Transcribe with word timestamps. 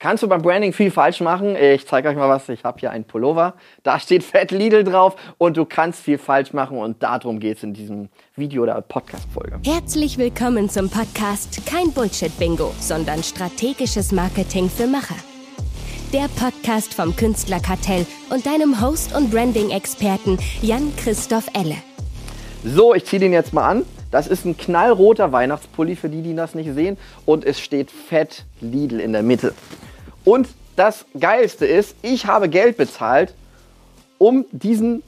Kannst 0.00 0.22
du 0.22 0.28
beim 0.28 0.42
Branding 0.42 0.72
viel 0.72 0.92
falsch 0.92 1.20
machen? 1.20 1.56
Ich 1.56 1.84
zeige 1.84 2.08
euch 2.08 2.14
mal 2.14 2.28
was. 2.28 2.48
Ich 2.48 2.62
habe 2.62 2.78
hier 2.78 2.92
einen 2.92 3.02
Pullover. 3.02 3.54
Da 3.82 3.98
steht 3.98 4.22
Fett 4.22 4.52
Lidl 4.52 4.84
drauf 4.84 5.16
und 5.38 5.56
du 5.56 5.64
kannst 5.64 6.04
viel 6.04 6.18
falsch 6.18 6.52
machen 6.52 6.78
und 6.78 7.02
darum 7.02 7.40
geht 7.40 7.56
es 7.56 7.64
in 7.64 7.74
diesem 7.74 8.08
Video 8.36 8.62
oder 8.62 8.80
Podcast-Folge. 8.80 9.58
Herzlich 9.64 10.16
willkommen 10.16 10.70
zum 10.70 10.88
Podcast 10.88 11.66
Kein 11.66 11.90
Bullshit-Bingo, 11.90 12.72
sondern 12.78 13.24
strategisches 13.24 14.12
Marketing 14.12 14.70
für 14.70 14.86
Macher. 14.86 15.16
Der 16.12 16.28
Podcast 16.38 16.94
vom 16.94 17.16
Künstlerkartell 17.16 18.06
und 18.30 18.46
deinem 18.46 18.80
Host 18.80 19.16
und 19.16 19.32
Branding-Experten 19.32 20.38
Jan-Christoph 20.62 21.48
Elle. 21.54 21.74
So, 22.62 22.94
ich 22.94 23.04
ziehe 23.04 23.18
den 23.18 23.32
jetzt 23.32 23.52
mal 23.52 23.68
an. 23.68 23.84
Das 24.12 24.28
ist 24.28 24.44
ein 24.44 24.56
knallroter 24.56 25.32
Weihnachtspulli 25.32 25.96
für 25.96 26.08
die, 26.08 26.22
die 26.22 26.36
das 26.36 26.54
nicht 26.54 26.72
sehen. 26.72 26.96
Und 27.26 27.44
es 27.44 27.58
steht 27.58 27.90
Fett 27.90 28.44
Lidl 28.60 29.00
in 29.00 29.12
der 29.12 29.24
Mitte. 29.24 29.54
Und 30.28 30.50
das 30.76 31.06
Geilste 31.18 31.64
ist, 31.64 31.96
ich 32.02 32.26
habe 32.26 32.50
Geld 32.50 32.76
bezahlt, 32.76 33.32
um 34.18 34.44
diesen 34.52 35.02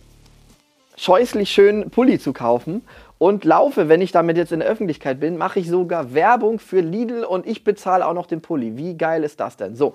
scheußlich 0.96 1.50
schönen 1.50 1.90
Pulli 1.90 2.18
zu 2.18 2.32
kaufen 2.32 2.80
und 3.18 3.44
laufe, 3.44 3.90
wenn 3.90 4.00
ich 4.00 4.12
damit 4.12 4.38
jetzt 4.38 4.50
in 4.50 4.60
der 4.60 4.68
Öffentlichkeit 4.70 5.20
bin, 5.20 5.36
mache 5.36 5.60
ich 5.60 5.68
sogar 5.68 6.14
Werbung 6.14 6.58
für 6.58 6.80
Lidl 6.80 7.24
und 7.24 7.46
ich 7.46 7.64
bezahle 7.64 8.06
auch 8.06 8.14
noch 8.14 8.24
den 8.24 8.40
Pulli. 8.40 8.78
Wie 8.78 8.96
geil 8.96 9.22
ist 9.22 9.40
das 9.40 9.58
denn? 9.58 9.76
So, 9.76 9.92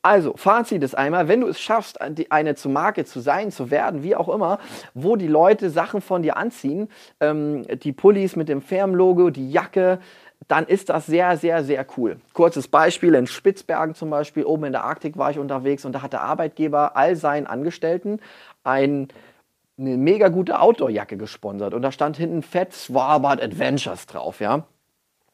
also, 0.00 0.34
Fazit 0.36 0.82
ist 0.84 0.96
einmal, 0.96 1.26
wenn 1.26 1.40
du 1.40 1.48
es 1.48 1.60
schaffst, 1.60 2.00
eine 2.00 2.54
zu 2.54 2.68
Marke 2.68 3.04
zu 3.04 3.18
sein, 3.18 3.50
zu 3.50 3.72
werden, 3.72 4.04
wie 4.04 4.14
auch 4.14 4.28
immer, 4.28 4.60
wo 4.94 5.16
die 5.16 5.28
Leute 5.28 5.70
Sachen 5.70 6.00
von 6.00 6.22
dir 6.22 6.36
anziehen, 6.36 6.88
ähm, 7.20 7.66
die 7.82 7.92
Pullis 7.92 8.36
mit 8.36 8.48
dem 8.48 8.62
Firmenlogo, 8.62 9.30
die 9.30 9.50
Jacke, 9.50 9.98
dann 10.52 10.66
ist 10.66 10.90
das 10.90 11.06
sehr, 11.06 11.38
sehr, 11.38 11.64
sehr 11.64 11.86
cool. 11.96 12.20
Kurzes 12.34 12.68
Beispiel, 12.68 13.14
in 13.14 13.26
Spitzbergen 13.26 13.94
zum 13.94 14.10
Beispiel, 14.10 14.44
oben 14.44 14.64
in 14.64 14.72
der 14.72 14.84
Arktik 14.84 15.16
war 15.16 15.30
ich 15.30 15.38
unterwegs 15.38 15.86
und 15.86 15.92
da 15.92 16.02
hat 16.02 16.12
der 16.12 16.20
Arbeitgeber 16.20 16.94
all 16.94 17.16
seinen 17.16 17.46
Angestellten 17.46 18.20
ein, 18.62 19.08
eine 19.78 19.96
mega 19.96 20.28
gute 20.28 20.60
Outdoor-Jacke 20.60 21.16
gesponsert 21.16 21.72
und 21.72 21.80
da 21.80 21.90
stand 21.90 22.18
hinten 22.18 22.42
Fett 22.42 22.74
Svalbard 22.74 23.42
Adventures 23.42 24.04
drauf, 24.04 24.40
ja. 24.40 24.66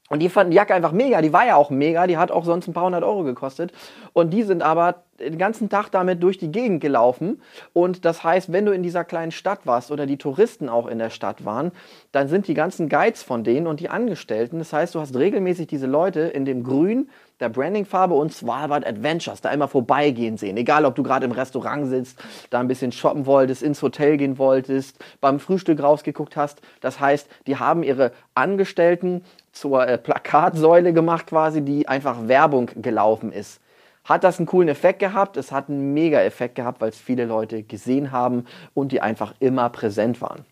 Und 0.09 0.21
die 0.21 0.29
fanden 0.29 0.51
die 0.51 0.57
Jacke 0.57 0.75
einfach 0.75 0.93
mega, 0.93 1.21
die 1.21 1.33
war 1.33 1.47
ja 1.47 1.57
auch 1.57 1.71
mega, 1.71 2.07
die 2.07 2.17
hat 2.17 2.31
auch 2.31 2.45
sonst 2.45 2.67
ein 2.67 2.73
paar 2.73 2.85
hundert 2.85 3.05
Euro 3.05 3.25
gekostet. 3.25 3.73
Und 4.13 4.31
die 4.31 4.43
sind 4.43 4.63
aber 4.63 5.03
den 5.21 5.39
ganzen 5.39 5.69
Tag 5.69 5.91
damit 5.91 6.23
durch 6.23 6.39
die 6.39 6.51
Gegend 6.51 6.81
gelaufen. 6.81 7.43
Und 7.73 8.05
das 8.05 8.25
heißt, 8.25 8.53
wenn 8.53 8.65
du 8.65 8.73
in 8.73 8.83
dieser 8.83 9.05
kleinen 9.05 9.33
Stadt 9.33 9.67
warst 9.67 9.91
oder 9.91 10.07
die 10.07 10.17
Touristen 10.17 10.69
auch 10.69 10.87
in 10.87 10.99
der 10.99 11.11
Stadt 11.11 11.45
waren, 11.45 11.73
dann 12.13 12.29
sind 12.29 12.49
die 12.49 12.55
ganzen 12.55 12.89
Guides 12.89 13.23
von 13.23 13.45
denen 13.45 13.67
und 13.67 13.81
die 13.81 13.91
Angestellten. 13.91 14.59
Das 14.59 14.73
heißt, 14.73 14.95
du 14.95 15.01
hast 15.01 15.15
regelmäßig 15.15 15.67
diese 15.67 15.87
Leute 15.87 16.21
in 16.21 16.45
dem 16.45 16.63
Grün 16.63 17.09
der 17.41 17.49
Brandingfarbe 17.49 18.15
und 18.15 18.33
Svalbard 18.33 18.87
Adventures 18.87 19.41
da 19.41 19.51
immer 19.51 19.69
vorbeigehen 19.69 20.37
sehen. 20.37 20.57
Egal, 20.57 20.85
ob 20.85 20.95
du 20.95 21.03
gerade 21.03 21.25
im 21.25 21.33
Restaurant 21.33 21.87
sitzt, 21.89 22.19
da 22.51 22.61
ein 22.61 22.69
bisschen 22.69 22.93
shoppen 22.93 23.27
wolltest, 23.27 23.63
ins 23.63 23.83
Hotel 23.83 24.17
gehen 24.17 24.39
wolltest, 24.39 24.97
beim 25.21 25.39
Frühstück 25.41 25.83
rausgeguckt 25.83 26.37
hast. 26.37 26.61
Das 26.81 27.01
heißt, 27.01 27.29
die 27.47 27.57
haben 27.57 27.83
ihre 27.83 28.13
Angestellten 28.35 29.23
zur 29.53 29.87
äh, 29.87 29.99
Plakatsäule 29.99 30.93
gemacht 30.93 31.29
quasi, 31.29 31.63
die 31.63 31.89
einfach 31.89 32.29
Werbung 32.29 32.71
gelaufen 32.77 33.33
ist. 33.33 33.61
Hat 34.05 34.25
das 34.25 34.39
einen 34.39 34.47
coolen 34.47 34.69
Effekt 34.69 35.01
gehabt? 35.01 35.37
Es 35.37 35.53
hat 35.53 35.69
einen 35.69 35.93
mega 35.93 36.21
Effekt 36.23 36.55
gehabt, 36.55 36.81
weil 36.81 36.89
es 36.89 36.99
viele 36.99 37.27
Leute 37.27 37.63
gesehen 37.63 38.11
haben 38.11 38.47
und 38.73 38.91
die 38.93 39.03
einfach 39.03 39.35
immer 39.39 39.69
präsent 39.69 40.23
waren. 40.23 40.47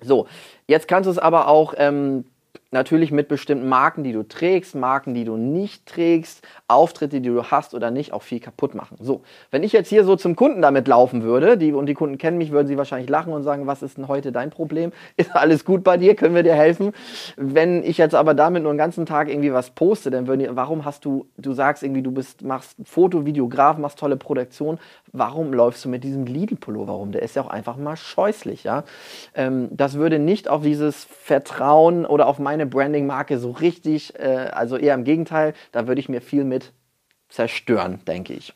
So, 0.00 0.26
jetzt 0.66 0.88
kannst 0.88 1.06
du 1.06 1.10
es 1.10 1.18
aber 1.18 1.48
auch 1.48 1.74
ähm, 1.76 2.24
natürlich 2.70 3.10
mit 3.10 3.28
bestimmten 3.28 3.68
Marken, 3.68 4.04
die 4.04 4.12
du 4.12 4.22
trägst, 4.22 4.74
Marken, 4.74 5.14
die 5.14 5.24
du 5.24 5.36
nicht 5.36 5.86
trägst, 5.86 6.46
Auftritte, 6.68 7.20
die 7.20 7.28
du 7.28 7.44
hast 7.44 7.74
oder 7.74 7.90
nicht, 7.90 8.12
auch 8.12 8.22
viel 8.22 8.40
kaputt 8.40 8.74
machen. 8.74 8.96
So, 9.00 9.22
wenn 9.50 9.62
ich 9.62 9.72
jetzt 9.72 9.88
hier 9.88 10.04
so 10.04 10.16
zum 10.16 10.36
Kunden 10.36 10.60
damit 10.60 10.86
laufen 10.86 11.22
würde, 11.22 11.56
die, 11.56 11.72
und 11.72 11.86
die 11.86 11.94
Kunden 11.94 12.18
kennen 12.18 12.36
mich, 12.36 12.50
würden 12.50 12.66
sie 12.66 12.76
wahrscheinlich 12.76 13.08
lachen 13.08 13.32
und 13.32 13.42
sagen, 13.42 13.66
was 13.66 13.82
ist 13.82 13.96
denn 13.96 14.08
heute 14.08 14.32
dein 14.32 14.50
Problem? 14.50 14.92
Ist 15.16 15.34
alles 15.34 15.64
gut 15.64 15.82
bei 15.82 15.96
dir? 15.96 16.14
Können 16.14 16.34
wir 16.34 16.42
dir 16.42 16.54
helfen? 16.54 16.92
Wenn 17.36 17.82
ich 17.82 17.98
jetzt 17.98 18.14
aber 18.14 18.34
damit 18.34 18.62
nur 18.62 18.72
den 18.72 18.78
ganzen 18.78 19.06
Tag 19.06 19.28
irgendwie 19.28 19.52
was 19.52 19.70
poste, 19.70 20.10
dann 20.10 20.26
würden 20.26 20.40
die, 20.40 20.48
warum 20.50 20.84
hast 20.84 21.04
du, 21.04 21.26
du 21.36 21.52
sagst 21.52 21.82
irgendwie, 21.82 22.02
du 22.02 22.12
bist, 22.12 22.42
machst 22.42 22.76
Foto, 22.84 23.24
Videograf, 23.24 23.78
machst 23.78 23.98
tolle 23.98 24.16
Produktion, 24.16 24.78
warum 25.12 25.52
läufst 25.52 25.84
du 25.84 25.88
mit 25.88 26.04
diesem 26.04 26.26
Lidl-Pullover 26.26 26.92
rum? 26.92 27.12
Der 27.12 27.22
ist 27.22 27.34
ja 27.36 27.42
auch 27.42 27.50
einfach 27.50 27.76
mal 27.76 27.96
scheußlich, 27.96 28.64
ja. 28.64 28.84
Ähm, 29.34 29.68
das 29.70 29.94
würde 29.94 30.18
nicht 30.18 30.48
auf 30.48 30.62
dieses 30.62 31.04
Vertrauen 31.04 32.06
oder 32.06 32.26
auf 32.26 32.38
meine 32.58 32.66
Branding-Marke 32.68 33.38
so 33.38 33.52
richtig, 33.52 34.18
äh, 34.18 34.50
also 34.52 34.76
eher 34.76 34.94
im 34.94 35.04
Gegenteil, 35.04 35.54
da 35.70 35.86
würde 35.86 36.00
ich 36.00 36.08
mir 36.08 36.20
viel 36.20 36.42
mit 36.42 36.72
zerstören, 37.28 38.00
denke 38.06 38.32
ich. 38.34 38.52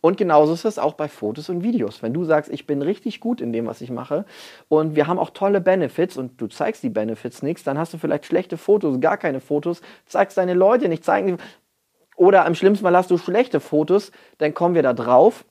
Und 0.00 0.16
genauso 0.16 0.54
ist 0.54 0.64
es 0.64 0.78
auch 0.78 0.94
bei 0.94 1.08
Fotos 1.08 1.50
und 1.50 1.62
Videos. 1.62 2.02
Wenn 2.02 2.14
du 2.14 2.24
sagst, 2.24 2.50
ich 2.50 2.66
bin 2.66 2.80
richtig 2.80 3.20
gut 3.20 3.40
in 3.40 3.52
dem, 3.52 3.66
was 3.66 3.80
ich 3.80 3.90
mache 3.90 4.24
und 4.68 4.94
wir 4.94 5.08
haben 5.08 5.18
auch 5.18 5.30
tolle 5.30 5.60
Benefits 5.60 6.16
und 6.16 6.40
du 6.40 6.46
zeigst 6.46 6.82
die 6.82 6.88
Benefits 6.88 7.42
nichts, 7.42 7.64
dann 7.64 7.76
hast 7.76 7.92
du 7.92 7.98
vielleicht 7.98 8.24
schlechte 8.24 8.56
Fotos, 8.56 9.00
gar 9.00 9.18
keine 9.18 9.40
Fotos, 9.40 9.82
zeigst 10.06 10.38
deine 10.38 10.54
Leute 10.54 10.88
nicht, 10.88 11.04
zeigen 11.04 11.38
oder 12.16 12.46
am 12.46 12.54
schlimmsten 12.54 12.84
Fall 12.84 12.96
hast 12.96 13.10
du 13.10 13.18
schlechte 13.18 13.60
Fotos, 13.60 14.12
dann 14.38 14.54
kommen 14.54 14.74
wir 14.74 14.82
da 14.82 14.94
drauf 14.94 15.44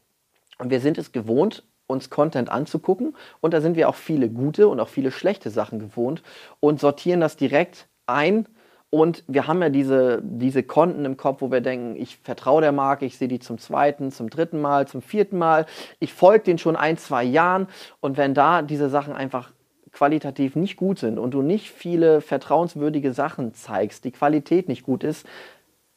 und 0.58 0.72
wir 0.72 0.80
sind 0.80 0.98
es 0.98 1.12
gewohnt, 1.12 1.64
uns 1.86 2.10
Content 2.10 2.50
anzugucken 2.50 3.16
und 3.42 3.54
da 3.54 3.62
sind 3.62 3.76
wir 3.76 3.90
auch 3.90 3.96
viele 3.96 4.30
gute 4.30 4.68
und 4.68 4.80
auch 4.80 4.90
viele 4.90 5.12
schlechte 5.12 5.50
Sachen 5.50 5.80
gewohnt 5.80 6.24
und 6.60 6.80
sortieren 6.80 7.20
das 7.20 7.36
direkt 7.36 7.89
ein. 8.09 8.47
Und 8.92 9.24
wir 9.28 9.46
haben 9.46 9.62
ja 9.62 9.70
diese, 9.70 10.20
diese 10.24 10.64
Konten 10.64 11.06
im 11.06 11.16
Kopf, 11.16 11.42
wo 11.42 11.52
wir 11.52 11.62
denken, 11.62 11.96
ich 11.96 12.18
vertraue 12.18 12.62
der 12.62 12.72
Marke, 12.72 13.06
ich 13.06 13.18
sehe 13.18 13.28
die 13.28 13.40
zum 13.40 13.59
zweiten, 13.59 14.12
zum 14.12 14.31
dritten 14.31 14.59
Mal, 14.59 14.88
zum 14.88 15.03
vierten 15.03 15.38
Mal. 15.38 15.68
Ich 16.00 16.12
folge 16.12 16.46
den 16.46 16.58
schon 16.58 16.75
ein, 16.75 16.98
zwei 16.98 17.24
Jahren. 17.24 17.68
Und 18.00 18.18
wenn 18.18 18.34
da 18.34 18.64
diese 18.64 18.90
Sachen 18.90 19.14
einfach 19.14 19.52
qualitativ 19.92 20.56
nicht 20.56 20.75
gut 20.75 21.00
sind 21.00 21.19
und 21.19 21.31
du 21.34 21.42
nicht 21.42 21.69
viele 21.69 22.22
vertrauenswürdige 22.22 23.14
Sachen 23.14 23.53
zeigst, 23.53 24.06
die 24.06 24.12
Qualität 24.12 24.68
nicht 24.68 24.84
gut 24.84 25.03
ist, 25.03 25.25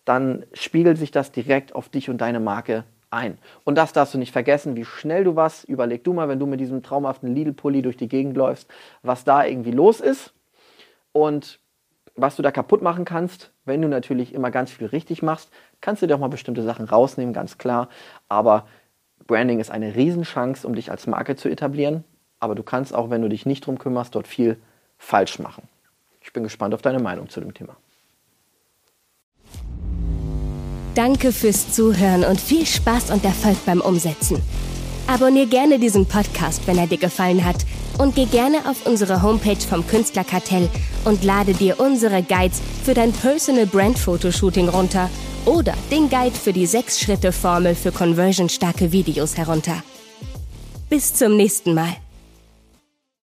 dann 0.04 0.44
spiegelt 0.52 0.98
sich 0.98 1.10
das 1.10 1.32
direkt 1.32 1.74
auf 1.74 1.88
dich 1.88 2.10
und 2.10 2.18
deine 2.18 2.40
Marke 2.40 2.84
ein. 3.10 3.38
Und 3.64 3.76
das 3.76 3.92
darfst 3.92 4.14
du 4.14 4.18
nicht 4.18 4.32
vergessen, 4.32 4.76
wie 4.76 4.84
schnell 4.84 5.24
du 5.24 5.36
was, 5.36 5.64
überleg 5.64 6.04
du 6.04 6.12
mal, 6.12 6.28
wenn 6.28 6.38
du 6.38 6.46
mit 6.46 6.60
diesem 6.60 6.82
traumhaften 6.82 7.34
Lidl-Pulli 7.34 7.82
durch 7.82 7.96
die 7.96 8.08
Gegend 8.08 8.36
läufst, 8.36 8.68
was 9.02 9.24
da 9.24 9.44
irgendwie 9.44 9.70
los 9.70 10.00
ist. 10.00 10.32
Und 11.12 11.60
was 12.14 12.36
du 12.36 12.42
da 12.42 12.50
kaputt 12.50 12.82
machen 12.82 13.04
kannst, 13.04 13.52
wenn 13.64 13.80
du 13.80 13.88
natürlich 13.88 14.34
immer 14.34 14.50
ganz 14.50 14.70
viel 14.70 14.86
richtig 14.86 15.22
machst, 15.22 15.50
kannst 15.80 16.02
du 16.02 16.06
dir 16.06 16.14
auch 16.14 16.20
mal 16.20 16.28
bestimmte 16.28 16.62
Sachen 16.62 16.86
rausnehmen, 16.86 17.32
ganz 17.32 17.58
klar. 17.58 17.88
Aber 18.28 18.66
Branding 19.26 19.60
ist 19.60 19.70
eine 19.70 19.94
Riesenchance, 19.94 20.66
um 20.66 20.74
dich 20.74 20.90
als 20.90 21.06
Marke 21.06 21.36
zu 21.36 21.48
etablieren. 21.48 22.04
Aber 22.38 22.54
du 22.54 22.62
kannst 22.62 22.94
auch, 22.94 23.08
wenn 23.08 23.22
du 23.22 23.28
dich 23.28 23.46
nicht 23.46 23.66
drum 23.66 23.78
kümmerst, 23.78 24.14
dort 24.14 24.26
viel 24.26 24.56
falsch 24.98 25.38
machen. 25.38 25.68
Ich 26.20 26.32
bin 26.32 26.42
gespannt 26.42 26.74
auf 26.74 26.82
deine 26.82 26.98
Meinung 26.98 27.28
zu 27.28 27.40
dem 27.40 27.54
Thema. 27.54 27.76
Danke 30.94 31.32
fürs 31.32 31.72
Zuhören 31.72 32.24
und 32.24 32.38
viel 32.38 32.66
Spaß 32.66 33.10
und 33.10 33.24
Erfolg 33.24 33.56
beim 33.64 33.80
Umsetzen. 33.80 34.42
Abonnier 35.06 35.46
gerne 35.46 35.78
diesen 35.78 36.06
Podcast, 36.06 36.66
wenn 36.66 36.78
er 36.78 36.86
dir 36.86 36.98
gefallen 36.98 37.44
hat 37.44 37.56
und 37.98 38.14
geh 38.14 38.26
gerne 38.26 38.58
auf 38.68 38.86
unsere 38.86 39.22
Homepage 39.22 39.56
vom 39.56 39.86
Künstlerkartell 39.86 40.68
und 41.04 41.24
lade 41.24 41.54
dir 41.54 41.80
unsere 41.80 42.22
Guides 42.22 42.60
für 42.84 42.94
dein 42.94 43.12
Personal 43.12 43.66
Brand 43.66 43.98
Fotoshooting 43.98 44.68
runter 44.68 45.10
oder 45.44 45.74
den 45.90 46.08
Guide 46.08 46.36
für 46.36 46.52
die 46.52 46.68
6-Schritte-Formel 46.68 47.74
für 47.74 47.92
conversionstarke 47.92 48.92
Videos 48.92 49.36
herunter. 49.36 49.82
Bis 50.88 51.14
zum 51.14 51.36
nächsten 51.36 51.74
Mal. 51.74 51.96